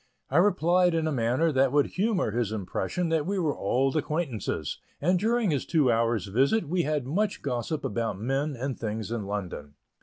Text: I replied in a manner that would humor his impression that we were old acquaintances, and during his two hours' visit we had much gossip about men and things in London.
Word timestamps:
I 0.31 0.37
replied 0.37 0.95
in 0.95 1.05
a 1.05 1.11
manner 1.11 1.51
that 1.51 1.71
would 1.71 1.85
humor 1.85 2.31
his 2.31 2.51
impression 2.51 3.09
that 3.09 3.27
we 3.27 3.37
were 3.37 3.55
old 3.55 3.95
acquaintances, 3.95 4.79
and 4.99 5.19
during 5.19 5.51
his 5.51 5.63
two 5.63 5.91
hours' 5.91 6.25
visit 6.25 6.67
we 6.67 6.81
had 6.81 7.05
much 7.05 7.43
gossip 7.43 7.85
about 7.85 8.19
men 8.19 8.55
and 8.55 8.79
things 8.79 9.11
in 9.11 9.27
London. 9.27 9.75